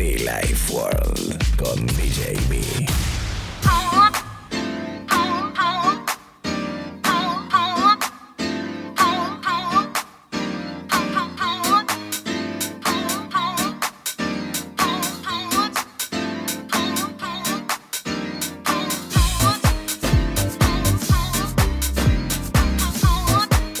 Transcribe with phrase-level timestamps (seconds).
[0.00, 1.90] Life World con.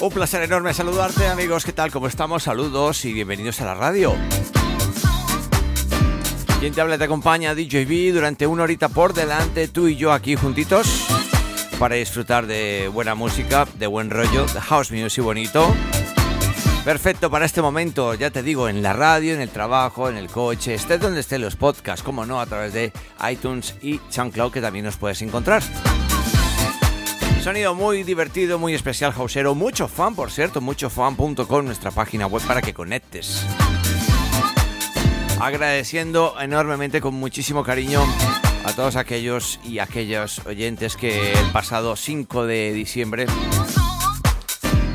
[0.02, 1.90] Un placer enorme saludarte amigos, ¿qué tal?
[1.90, 2.42] ¿Cómo estamos?
[2.42, 4.14] Saludos y bienvenidos a la radio.
[6.60, 10.36] Quien te habla te acompaña DJB durante una horita por delante, tú y yo aquí
[10.36, 11.06] juntitos
[11.78, 15.74] para disfrutar de buena música, de buen rollo, de house music bonito.
[16.84, 20.26] Perfecto para este momento, ya te digo, en la radio, en el trabajo, en el
[20.26, 22.92] coche, estés donde estén los podcasts, como no, a través de
[23.30, 25.62] iTunes y SoundCloud que también nos puedes encontrar.
[27.42, 29.54] Sonido muy divertido, muy especial, hausero.
[29.54, 33.46] Mucho fan, por cierto, muchofan.com, nuestra página web para que conectes.
[35.40, 38.04] Agradeciendo enormemente, con muchísimo cariño,
[38.62, 43.24] a todos aquellos y aquellos oyentes que el pasado 5 de diciembre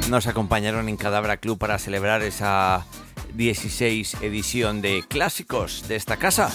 [0.08, 2.86] nos acompañaron en Cadabra Club para celebrar esa
[3.34, 6.52] 16 edición de clásicos de esta casa.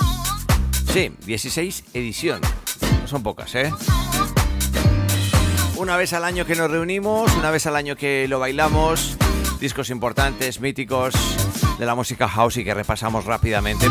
[0.92, 2.40] Sí, 16 edición.
[3.00, 3.72] No son pocas, ¿eh?
[5.74, 9.16] Una vez al año que nos reunimos, una vez al año que lo bailamos,
[9.58, 11.14] discos importantes, míticos
[11.80, 13.86] de la música house y que repasamos rápidamente.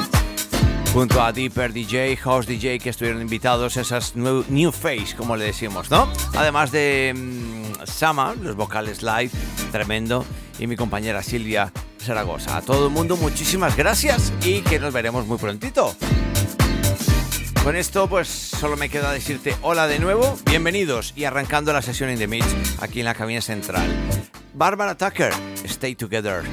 [0.93, 5.45] Junto a Deeper DJ, House DJ que estuvieron invitados, esas new, new face, como le
[5.45, 6.07] decimos, ¿no?
[6.37, 9.31] Además de um, Sama, los vocales live,
[9.71, 10.23] tremendo,
[10.59, 12.57] y mi compañera Silvia Zaragoza.
[12.57, 15.95] A todo el mundo, muchísimas gracias y que nos veremos muy prontito.
[17.63, 22.11] Con esto, pues solo me queda decirte hola de nuevo, bienvenidos y arrancando la sesión
[22.11, 22.45] in the mix
[22.81, 23.87] aquí en la cabina central.
[24.53, 25.33] Barbara Tucker,
[25.65, 26.43] Stay Together.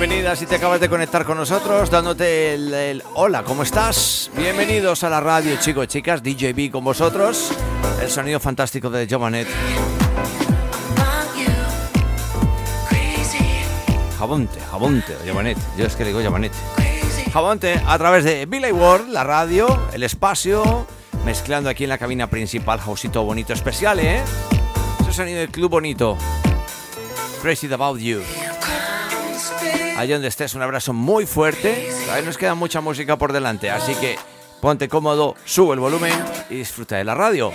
[0.00, 4.30] Bienvenida si te acabas de conectar con nosotros, dándote el, hola, ¿cómo estás?
[4.34, 7.52] Bienvenidos a la radio, chicos, chicas, DJB con vosotros,
[8.00, 9.46] el sonido fantástico de Jovanet.
[14.18, 16.52] Jabonte, Jabonte, Jovanet, yo es que digo Jovanet.
[17.30, 20.86] Jabonte, a través de Billy World, la radio, el espacio,
[21.26, 24.22] mezclando aquí en la cabina principal, Jausito bonito especial, ¿eh?
[25.02, 26.16] Ese sonido del club bonito.
[27.42, 28.22] Crazy About You.
[30.00, 31.90] Allá donde estés, un abrazo muy fuerte.
[32.06, 34.16] Todavía nos queda mucha música por delante, así que
[34.62, 36.14] ponte cómodo, sube el volumen
[36.48, 37.52] y disfruta de la radio.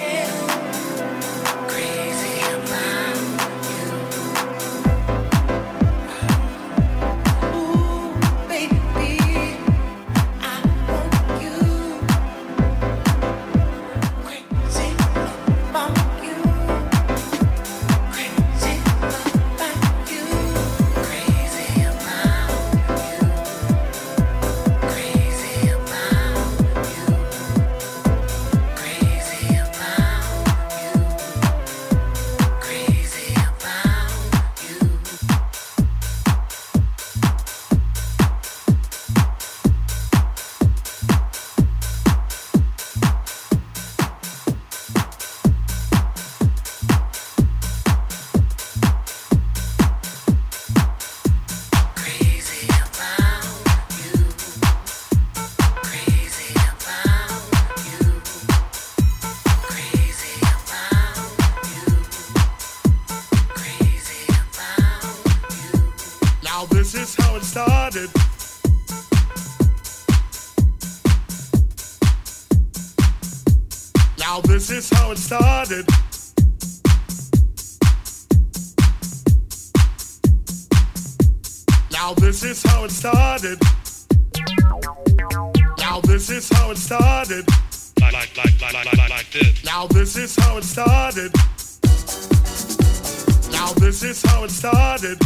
[94.45, 95.19] it started.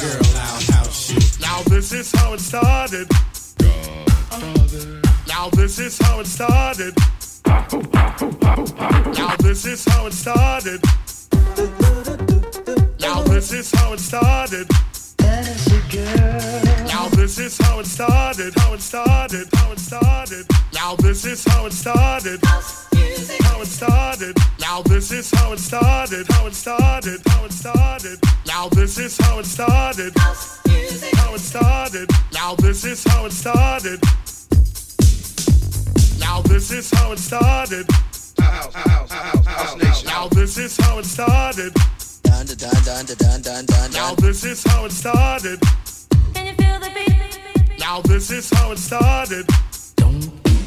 [0.00, 1.18] Girl, loud how she?
[1.40, 3.06] Now this is how it started.
[3.58, 5.02] Godfather.
[5.26, 6.94] Now this is how it started.
[9.18, 10.80] Now this is how it started.
[12.98, 14.66] Now this is how it started.
[15.38, 20.44] Now this is how it started, how it started, how it started.
[20.74, 22.40] Now this is how it started.
[22.44, 22.58] How
[23.60, 24.36] it started.
[24.58, 28.18] Now this is how it started, how it started, how it started.
[28.48, 30.12] Now this is how it started.
[30.18, 32.10] How it started.
[32.32, 34.02] Now this is how it started.
[36.18, 37.86] Now this is how it started.
[40.04, 41.97] Now this is how it started
[42.46, 43.90] dun dun dun dun dun dun.
[43.92, 45.60] Now this is how it started.
[46.34, 47.78] Can you feel the beat?
[47.78, 49.46] Now this is how it started.
[49.96, 50.22] Don't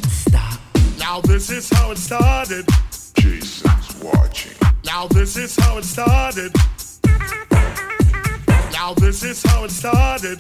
[0.08, 0.60] stop.
[1.00, 2.66] Now this is how it started.
[3.16, 4.52] Jason's watching.
[4.84, 6.54] Now this is how it started.
[8.72, 10.40] Now this is how it started.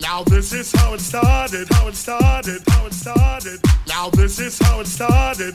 [0.00, 3.60] Now this is how it started, how it started, how it started.
[3.86, 5.54] Now this is how it started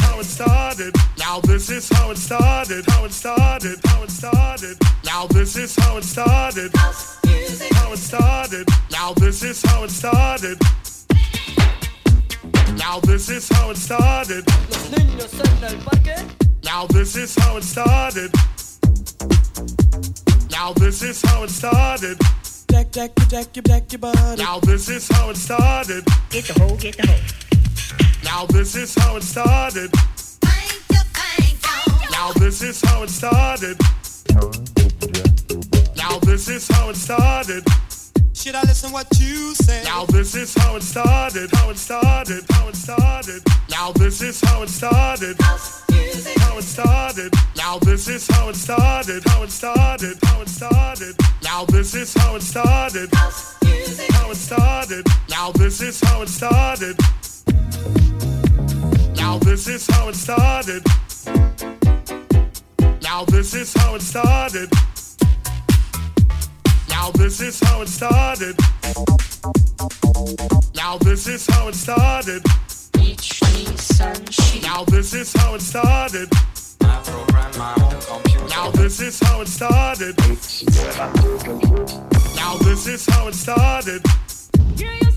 [0.00, 0.94] how it started.
[1.18, 2.84] Now this is how it started.
[2.88, 3.78] How it started.
[3.84, 4.76] How it started.
[5.04, 6.74] Now this is how it started.
[6.76, 7.72] House music.
[7.74, 8.66] How it started.
[8.90, 10.58] Now this is how it started.
[12.76, 14.44] Now this is how it started.
[16.64, 18.32] Now this is how it started.
[20.50, 22.18] Now this is how it started.
[22.70, 24.42] Jack, jack, jack, jack, jack your body.
[24.42, 26.04] Now this is how it started.
[26.30, 27.47] Get the hoe, get the hoe.
[28.24, 29.90] Now this is how it started.
[32.10, 33.76] Now this is how it started.
[35.96, 37.64] Now this is how it started.
[38.34, 39.82] Should I listen what you say?
[39.84, 43.42] Now this is how it started, how it started, how it started.
[43.70, 45.36] Now this is how it started.
[45.40, 47.34] How it started.
[47.56, 51.16] Now this is how it started, how it started, how it started.
[51.42, 53.08] Now this is how it started.
[53.12, 55.06] How it started.
[55.28, 56.96] Now this is how it started.
[59.16, 60.82] Now this is how it started.
[63.02, 64.70] Now this is how it started.
[66.88, 68.56] Now this is how it started.
[70.74, 72.42] Now this is how it started.
[72.92, 73.40] Beach,
[73.76, 74.62] sunshine.
[74.62, 76.28] Now this is how it started.
[76.80, 78.48] I program my own computer.
[78.48, 80.16] Now this is how it started.
[82.36, 84.02] Now this is how it started.
[84.76, 85.07] Yeah.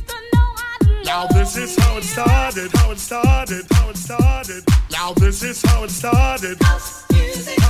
[1.06, 4.64] Now this is how it started, how it started, how it started.
[4.92, 6.58] Now this is how it started.
[6.62, 6.78] How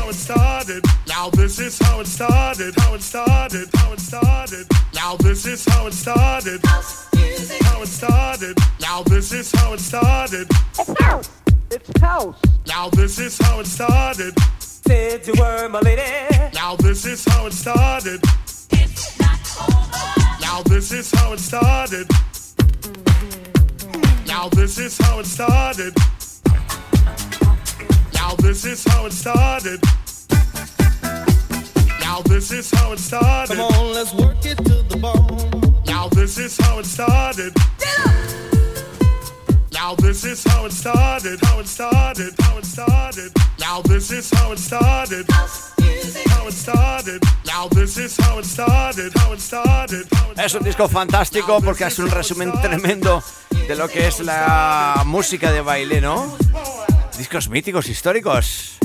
[0.09, 0.83] it started.
[1.07, 1.99] Now this is How
[5.87, 8.57] it started, now this is how it started.
[8.79, 10.47] Now this is how it started.
[10.79, 11.29] It's house.
[11.69, 12.35] It's house.
[12.67, 14.33] Now this is how it started.
[14.59, 16.01] Said you were my lady.
[16.53, 18.19] Now this is how it started.
[18.71, 20.41] It's not over.
[20.41, 22.07] Now this is how it started.
[24.27, 25.93] Now this is how it started.
[28.13, 29.79] Now this is how it started.
[31.99, 33.55] Now this is how it started.
[33.57, 35.83] Come on, let's work it to the bone.
[35.85, 37.53] Now this is how it started.
[39.71, 41.39] Now this is how it started.
[41.41, 42.33] How it started.
[42.39, 43.31] How it started.
[43.59, 45.25] Now this is how it started.
[45.29, 47.23] How it started.
[47.45, 49.11] Now this is how it started.
[49.15, 50.05] How it started.
[50.11, 53.23] How it Es un disco fantástico porque hace un resumen tremendo
[53.67, 56.37] de lo que es la música de baile, ¿no?
[57.17, 58.77] Discos míticos, históricos.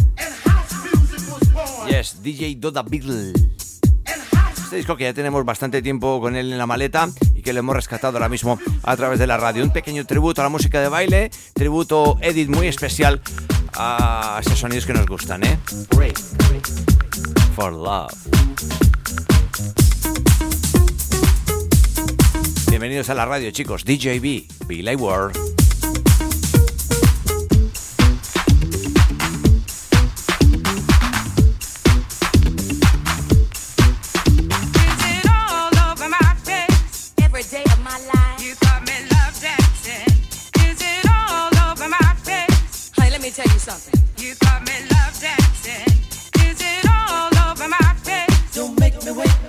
[1.88, 3.32] Yes, DJ Doda Beatle.
[4.66, 7.60] Este disco que ya tenemos bastante tiempo con él en la maleta y que lo
[7.60, 9.62] hemos rescatado ahora mismo a través de la radio.
[9.62, 13.22] Un pequeño tributo a la música de baile, tributo edit muy especial
[13.76, 15.56] a esos sonidos que nos gustan, ¿eh?
[17.54, 18.12] For Love.
[22.68, 23.84] Bienvenidos a la radio, chicos.
[23.84, 25.55] DJB, Billy World.
[43.26, 44.00] Me tell you something.
[44.18, 45.92] You got me love dancing.
[46.46, 48.54] Is it all over my face?
[48.54, 49.45] Don't make me wait.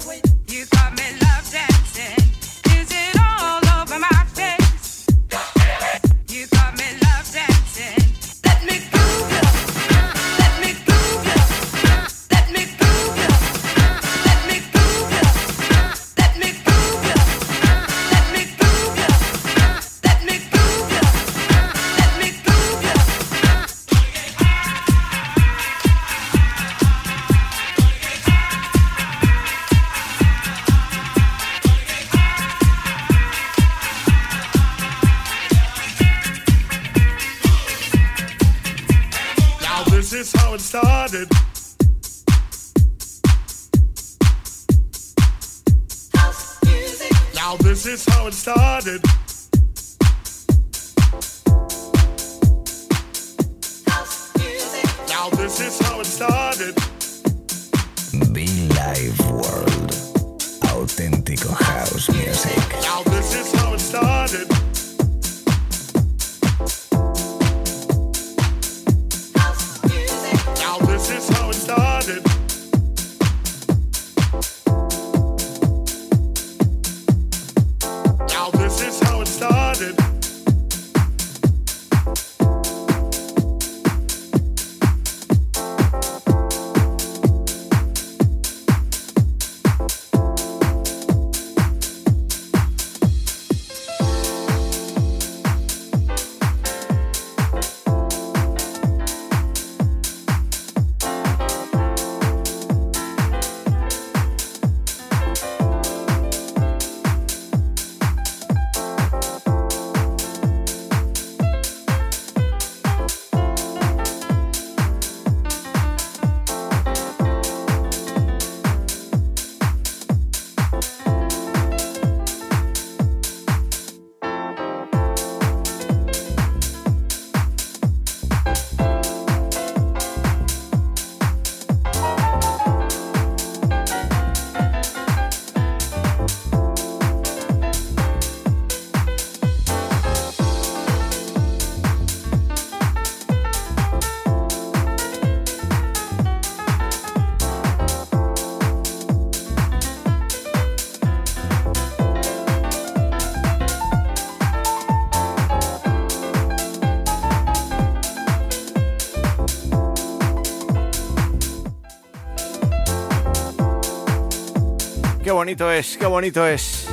[165.48, 166.90] Bonito es, qué bonito es.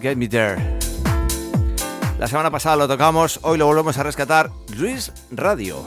[0.00, 0.56] Get Me There.
[2.18, 4.50] La semana pasada lo tocamos, hoy lo volvemos a rescatar.
[4.76, 5.86] Luis Radio.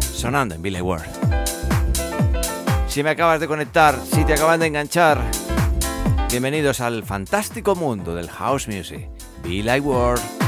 [0.00, 1.08] sonando en Billy Ward.
[2.86, 5.20] Si me acabas de conectar, si te acaban de enganchar,
[6.30, 9.08] bienvenidos al fantástico mundo del house music.
[9.42, 10.43] Billy Ward.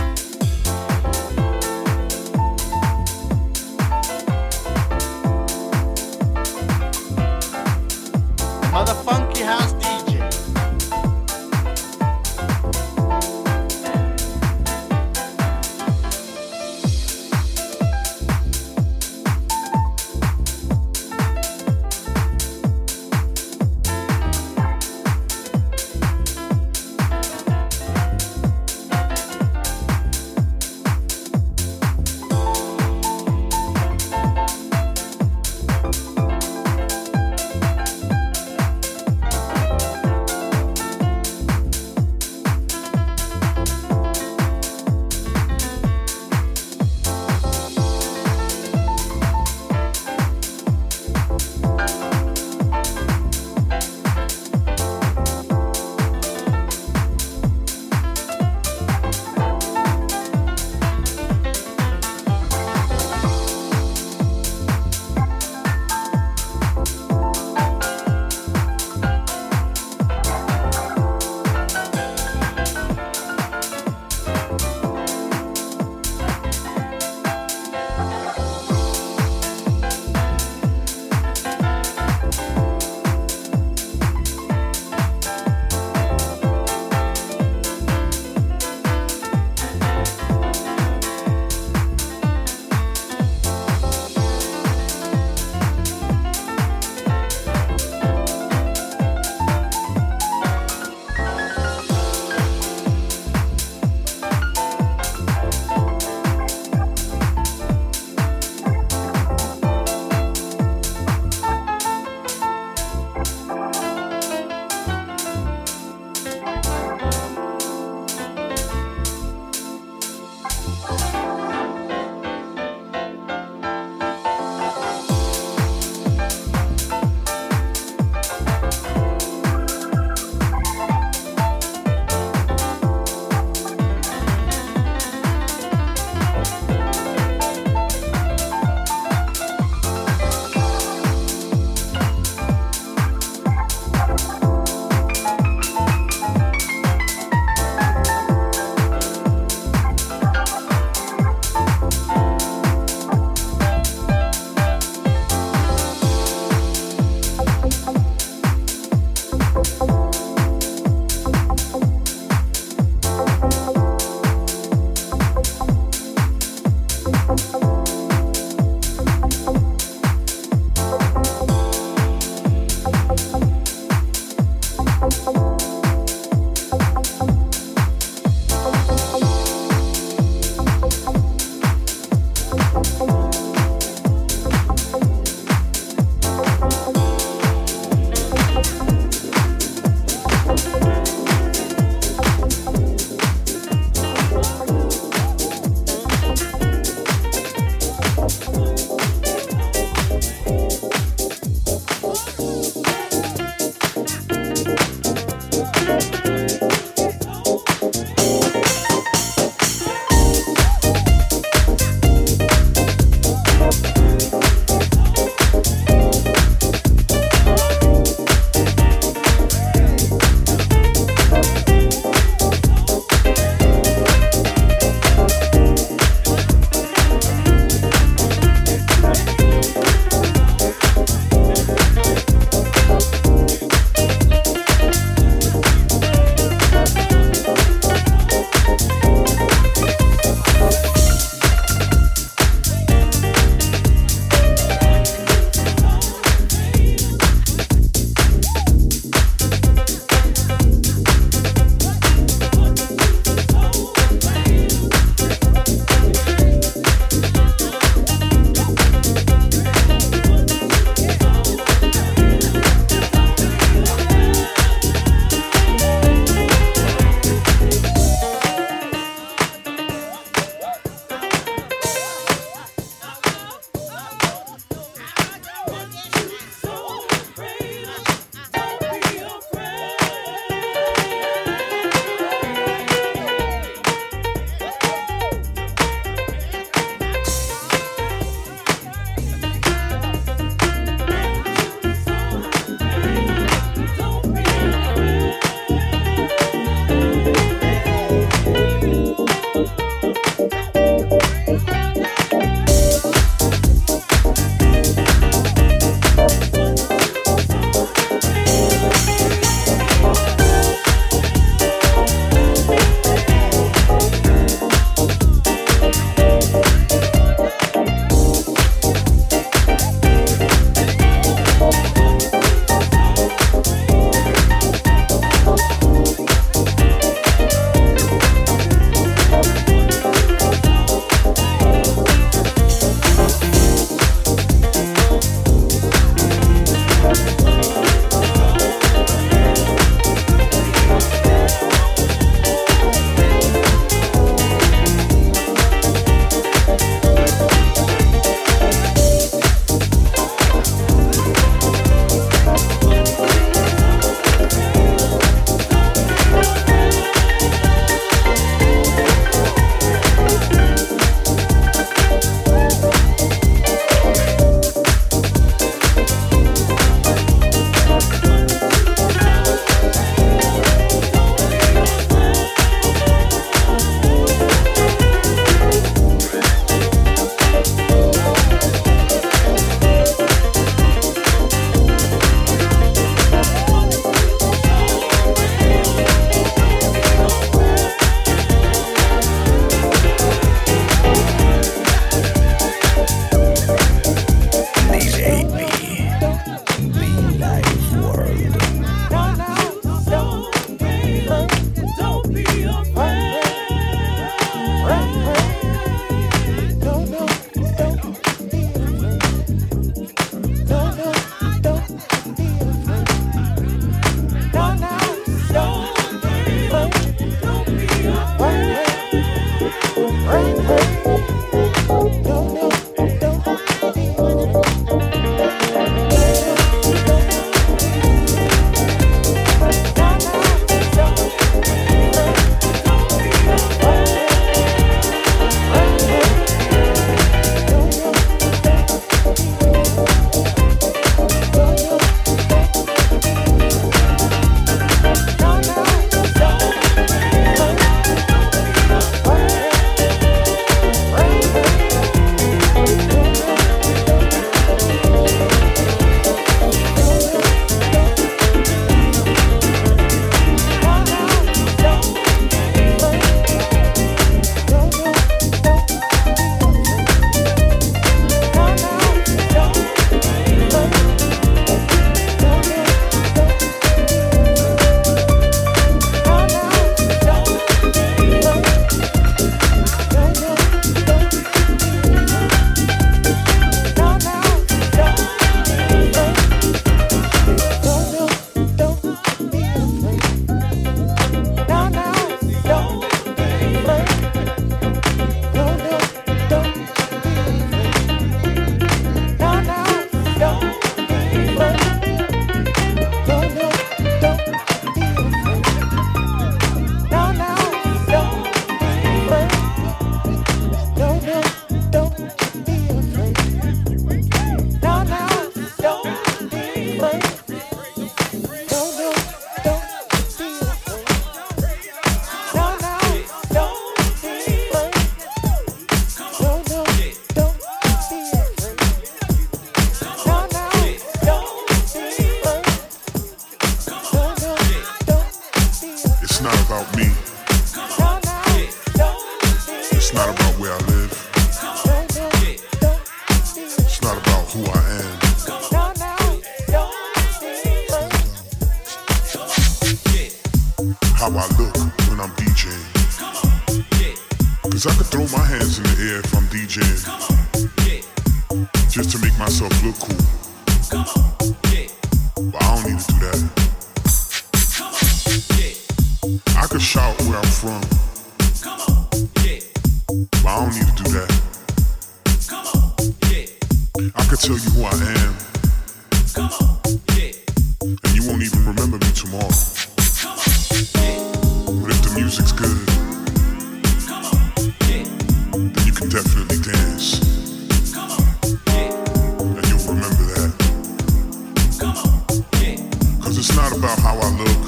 [593.49, 594.63] It's not about how I look,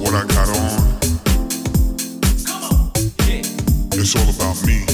[0.00, 0.98] what I got on.
[3.92, 4.89] It's all about me.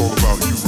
[0.00, 0.60] All about you.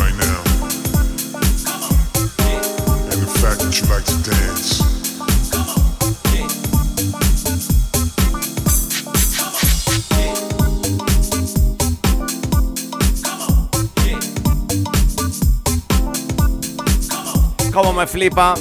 [17.73, 18.55] Cómo me flipa.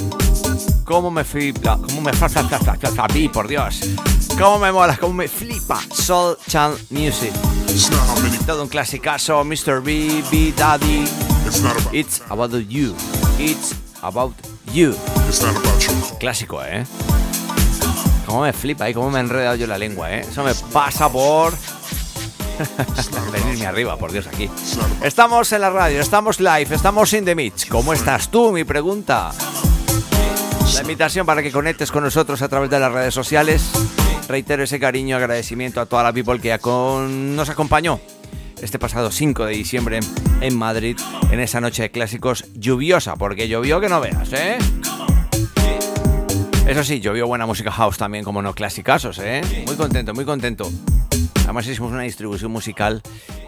[0.84, 1.76] Cómo me flipa.
[1.76, 2.12] Cómo me
[3.12, 3.80] bi, por Dios.
[4.38, 5.80] Cómo me mola, cómo me flipa.
[5.92, 7.51] Soul Chan Music.
[8.46, 9.44] Todo un clasicazo.
[9.44, 9.80] Mr.
[9.82, 11.04] B, B Daddy.
[11.46, 11.94] It's about.
[11.94, 12.94] It's about you.
[13.38, 14.34] It's about
[14.72, 14.94] you.
[15.28, 16.18] It's not about your car.
[16.18, 16.84] Clásico, ¿eh?
[18.26, 20.20] Cómo me flipa y cómo me he enredado yo la lengua, ¿eh?
[20.20, 21.54] Eso me pasa por...
[23.32, 24.50] Venirme arriba, por Dios, aquí.
[25.02, 27.66] Estamos en la radio, estamos live, estamos in the mix.
[27.66, 28.52] ¿Cómo estás tú?
[28.52, 29.32] Mi pregunta.
[30.74, 33.70] La invitación para que conectes con nosotros a través de las redes sociales.
[34.32, 38.00] Reitero ese cariño, agradecimiento a toda la people que nos acompañó
[38.62, 40.00] este pasado 5 de diciembre
[40.40, 40.96] en Madrid,
[41.30, 44.56] en esa noche de clásicos lluviosa, porque llovió que no veas, ¿eh?
[46.66, 49.42] Eso sí, llovió buena música house también, como no clasicazos, ¿eh?
[49.66, 50.70] Muy contento, muy contento.
[51.44, 53.02] Además hicimos una distribución musical,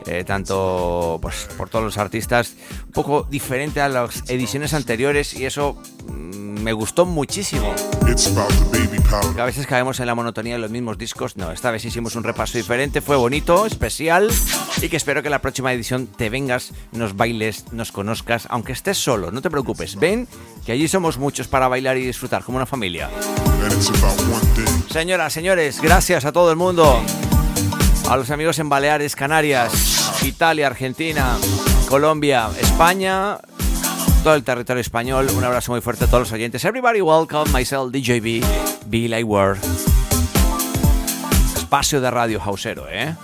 [0.06, 2.54] eh, tanto pues, por todos los artistas,
[2.86, 5.76] un poco diferente a las ediciones anteriores y eso
[6.08, 7.72] mm, me gustó muchísimo.
[8.08, 9.40] It's about the baby Que powder.
[9.40, 11.36] a veces caemos en la monotonía de los mismos discos.
[11.36, 14.30] No, esta vez hicimos un repaso diferente, fue bonito, especial
[14.82, 18.72] y que espero que en la próxima edición te vengas, nos bailes, nos conozcas, aunque
[18.72, 19.96] estés solo, no te preocupes.
[19.96, 20.26] Ven,
[20.66, 23.08] que allí somos muchos para bailar y disfrutar como una familia.
[24.90, 27.00] Señoras, señores, gracias a todo el mundo.
[28.08, 31.36] A los amigos en Baleares, Canarias, Italia, Argentina,
[31.88, 33.38] Colombia, España,
[34.22, 35.28] todo el territorio español.
[35.36, 36.64] Un abrazo muy fuerte a todos los oyentes.
[36.64, 38.44] Everybody welcome, myself, DJB,
[38.86, 39.58] Billy Ward.
[41.56, 43.16] Espacio de radio hausero, ¿eh?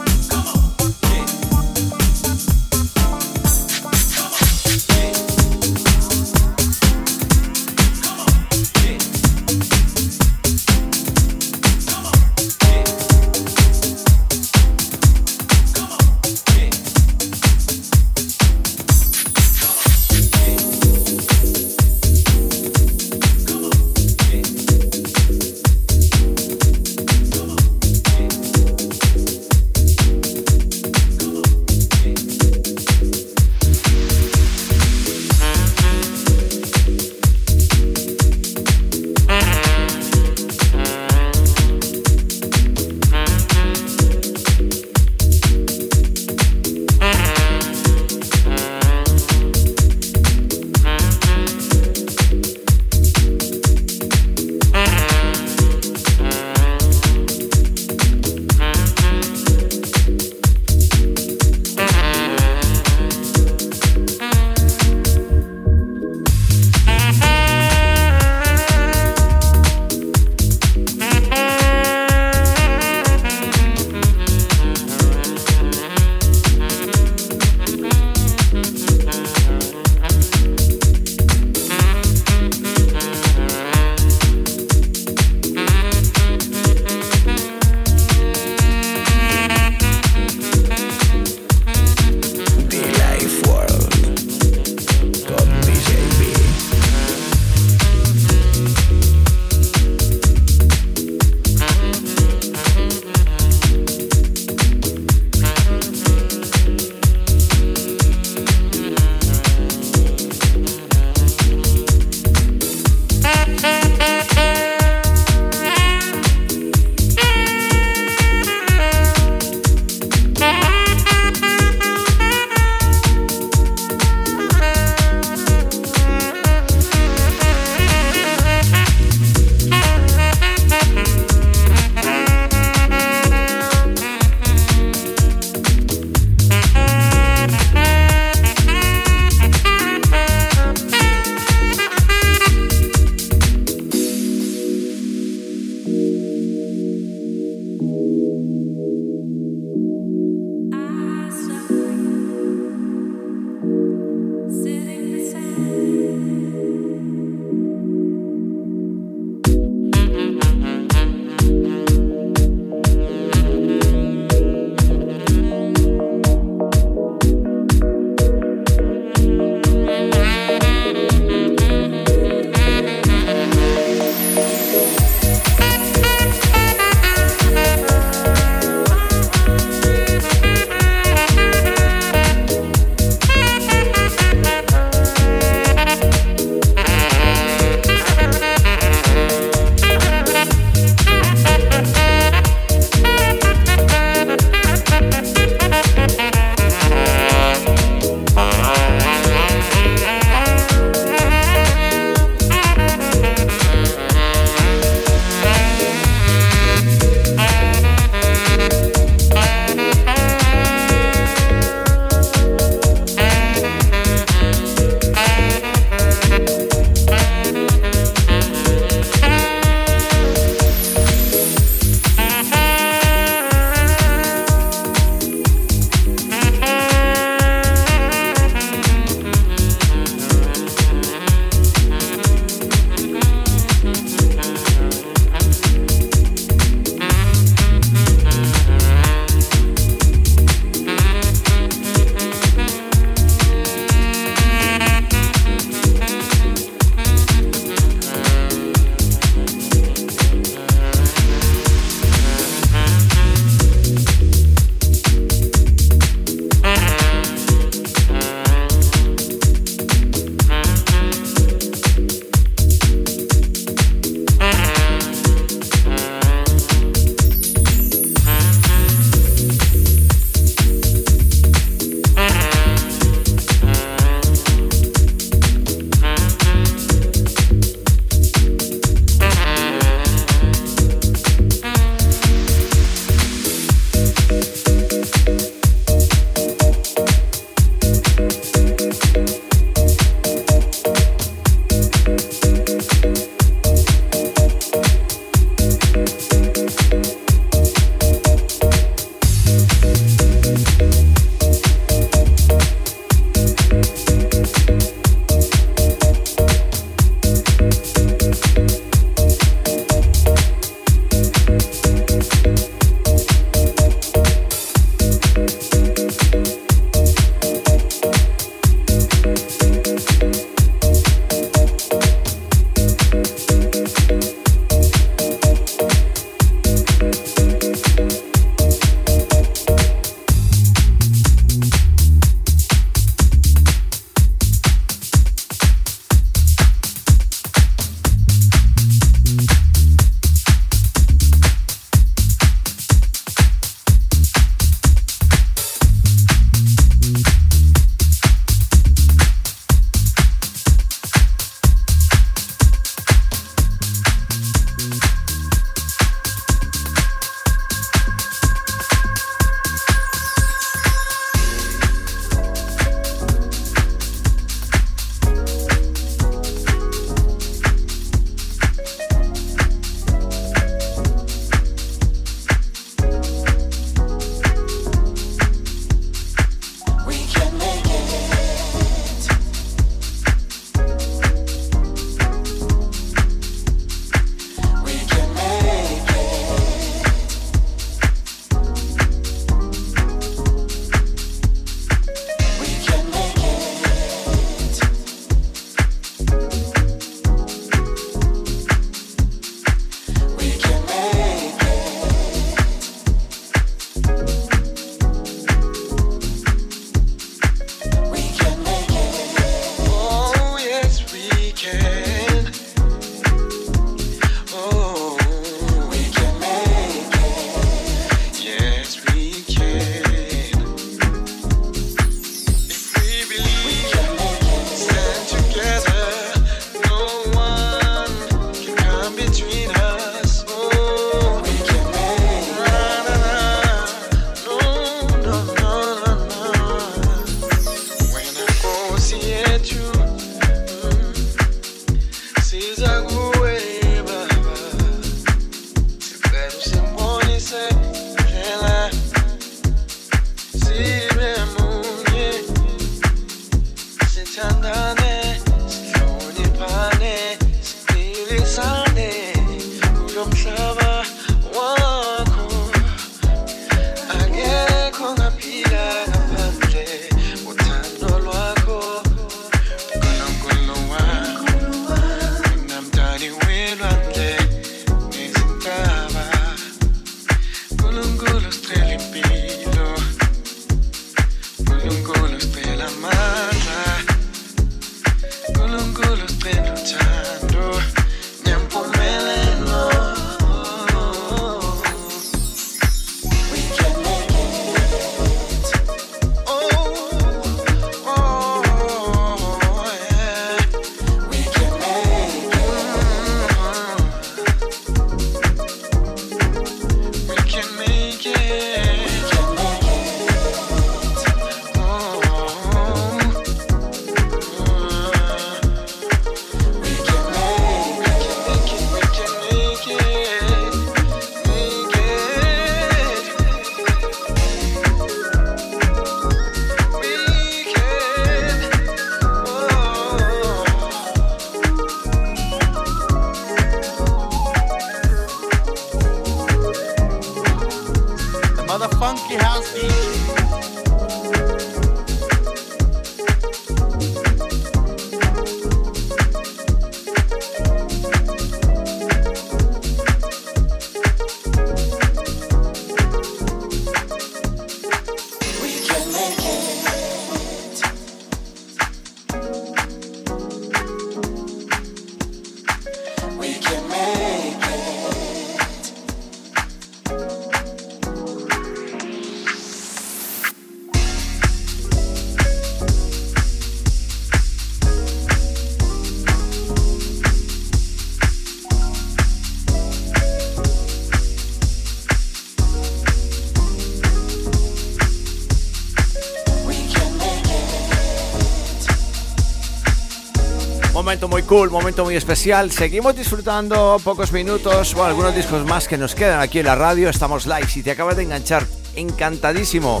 [591.50, 592.70] Cool, momento muy especial.
[592.70, 597.08] Seguimos disfrutando pocos minutos, bueno, algunos discos más que nos quedan aquí en la radio.
[597.08, 597.66] Estamos live.
[597.66, 600.00] Si te acabas de enganchar, encantadísimo.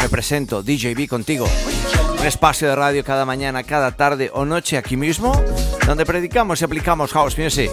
[0.00, 1.46] Me presento, DJB contigo.
[2.18, 5.38] Un espacio de radio cada mañana, cada tarde o noche aquí mismo,
[5.84, 7.70] donde predicamos y aplicamos house music.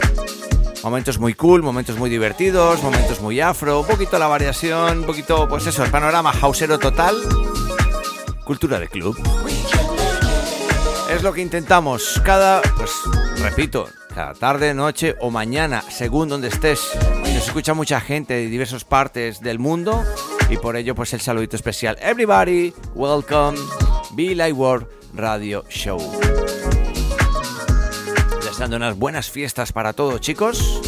[0.83, 5.47] Momentos muy cool, momentos muy divertidos, momentos muy afro, un poquito la variación, un poquito,
[5.47, 7.15] pues eso, el panorama houseero total.
[8.43, 9.17] Cultura de club.
[11.13, 12.91] Es lo que intentamos cada, pues
[13.37, 16.89] repito, cada tarde, noche o mañana, según donde estés.
[17.19, 20.03] Nos escucha mucha gente de diversas partes del mundo
[20.49, 21.97] y por ello pues el saludito especial.
[22.01, 23.59] Everybody, welcome,
[24.13, 25.99] Be Like World Radio Show.
[28.43, 30.81] Deseando unas buenas fiestas para todos chicos,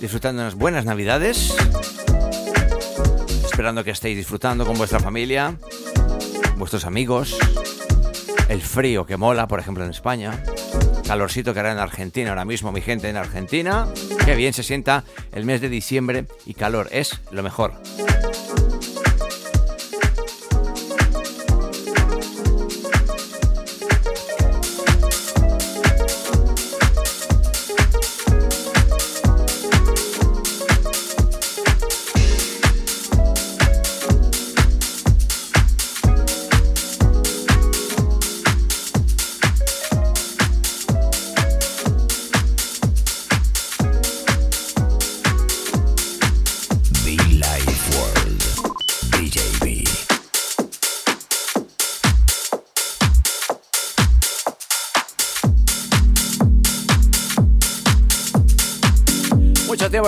[0.00, 1.54] disfrutando unas buenas navidades,
[3.44, 5.56] esperando que estéis disfrutando con vuestra familia,
[6.56, 7.38] vuestros amigos,
[8.50, 10.42] el frío que mola, por ejemplo, en España.
[11.06, 13.86] Calorcito que hará en Argentina ahora mismo, mi gente en Argentina.
[14.24, 17.80] Qué bien se sienta el mes de diciembre y calor es lo mejor.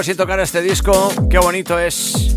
[0.03, 2.35] Tiempo sin tocar este disco, qué bonito es.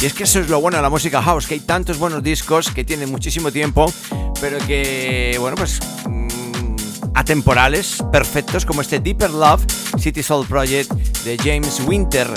[0.00, 2.22] Y es que eso es lo bueno de la música house, que hay tantos buenos
[2.22, 3.92] discos que tienen muchísimo tiempo,
[4.40, 6.76] pero que, bueno, pues mm,
[7.14, 9.64] atemporales, perfectos, como este Deeper Love
[9.98, 10.90] City Soul Project
[11.24, 12.28] de James Winter.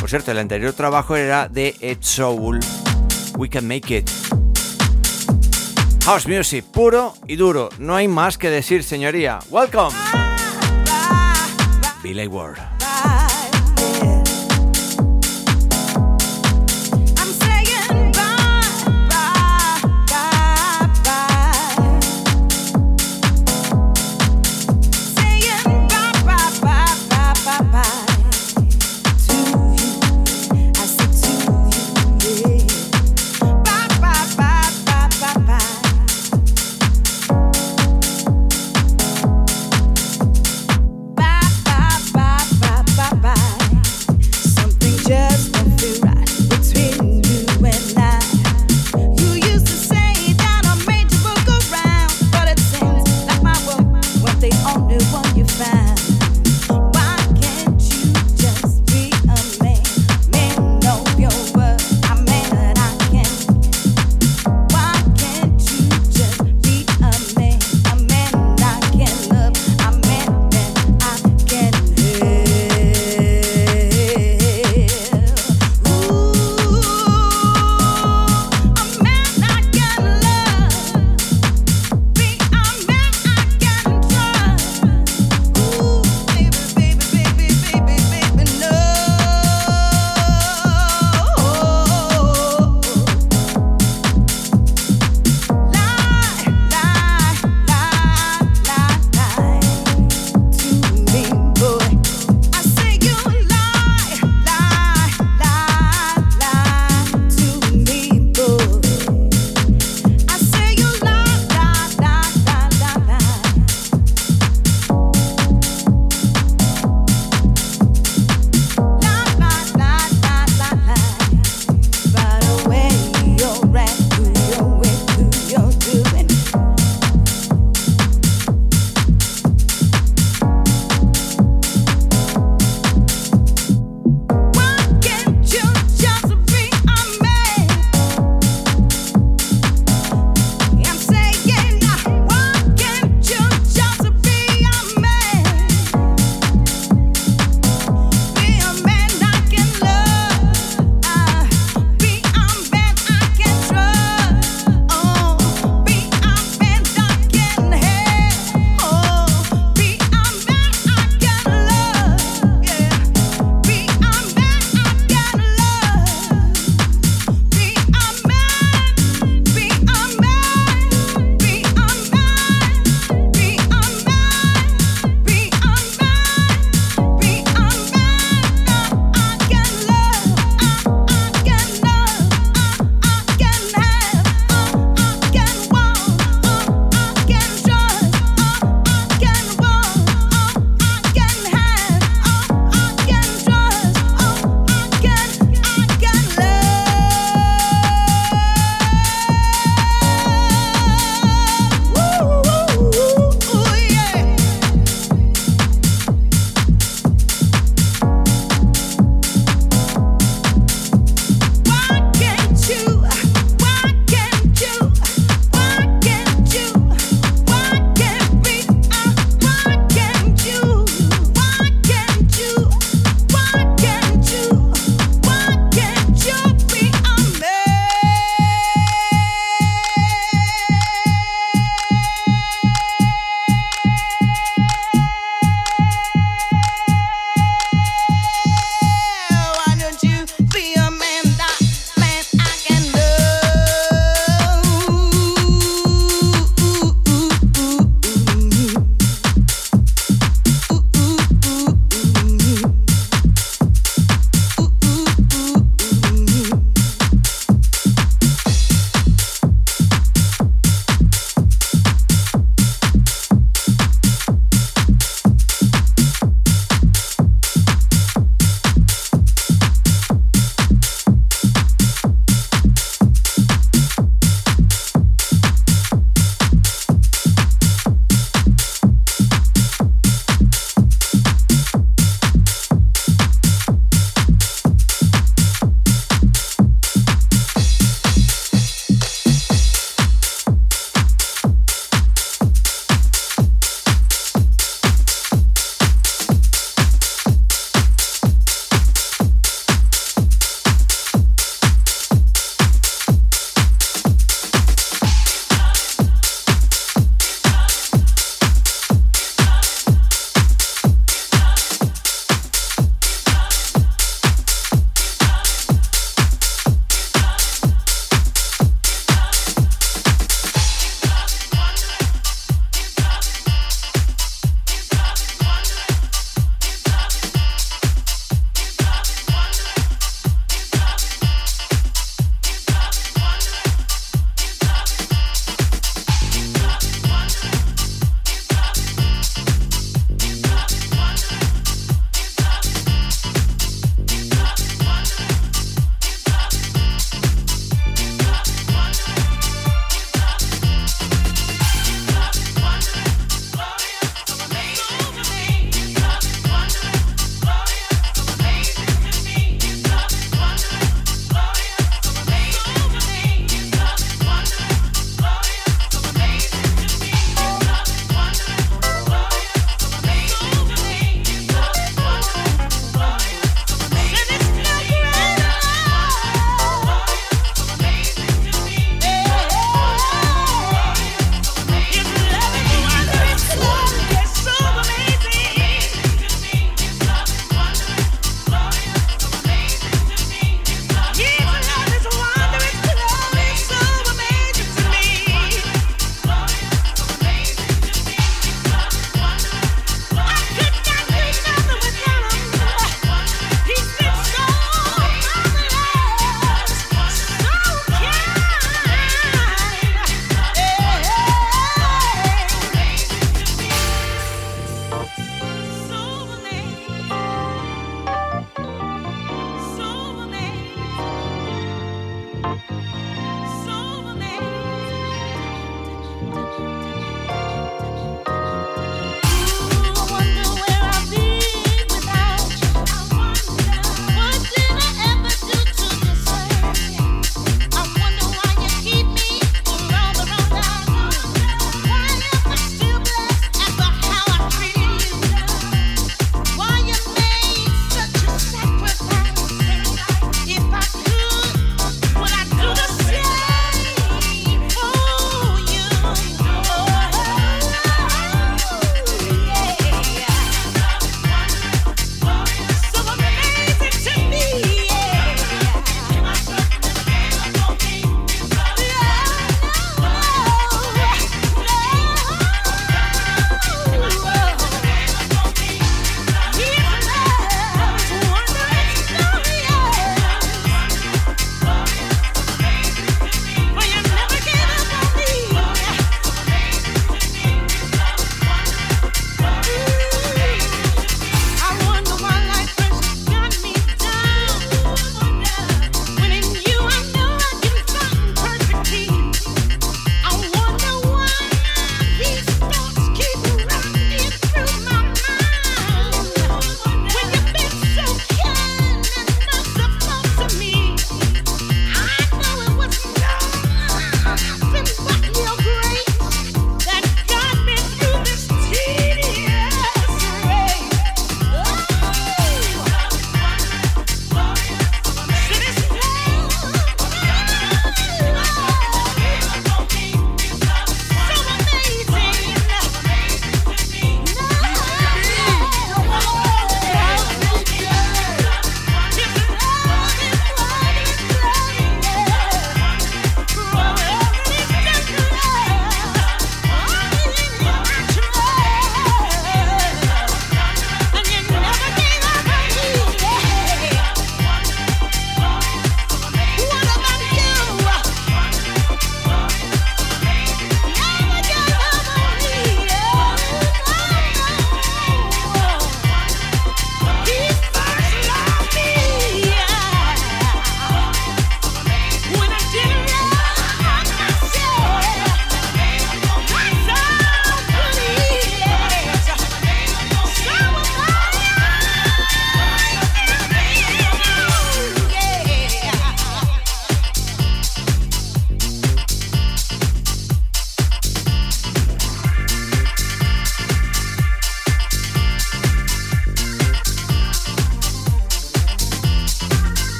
[0.00, 2.60] Por cierto, el anterior trabajo era de Ed Soul,
[3.36, 4.10] We Can Make It.
[6.04, 9.38] House Music, puro y duro, no hay más que decir, señoría.
[9.50, 9.94] Welcome,
[12.02, 12.75] Billy Ward.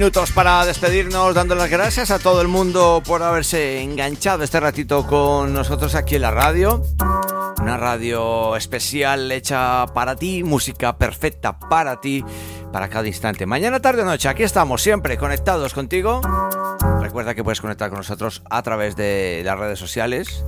[0.00, 5.06] Minutos para despedirnos, dando las gracias a todo el mundo por haberse enganchado este ratito
[5.06, 6.82] con nosotros aquí en la radio.
[7.60, 12.24] Una radio especial hecha para ti, música perfecta para ti,
[12.72, 13.44] para cada instante.
[13.44, 16.22] Mañana, tarde o noche, aquí estamos siempre conectados contigo.
[17.10, 20.44] Recuerda que puedes conectar con nosotros a través de las redes sociales,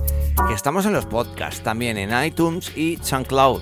[0.47, 3.61] que estamos en los podcasts, también en iTunes y SoundCloud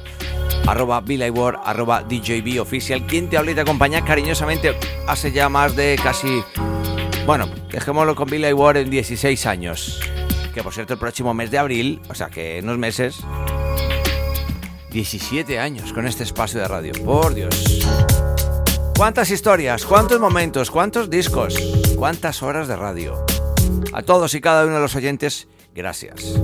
[0.67, 4.75] arroba Ward, arroba DJB Oficial, quien te habla y te acompaña cariñosamente
[5.07, 6.43] hace ya más de casi,
[7.25, 9.99] bueno, dejémoslo con Billy en 16 años.
[10.53, 13.17] Que por cierto, el próximo mes de abril, o sea que en unos meses,
[14.91, 16.93] 17 años con este espacio de radio.
[17.03, 17.81] Por Dios.
[18.95, 21.55] ¿Cuántas historias, cuántos momentos, cuántos discos,
[22.01, 23.23] cuántas horas de radio?
[23.93, 26.41] A todos y cada uno de los oyentes, gracias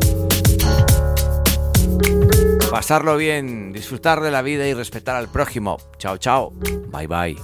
[2.69, 5.79] pasarlo bien, disfrutar de la vida y respetar al prójimo.
[5.97, 6.53] Chao, chao.
[6.91, 7.35] Bye, bye.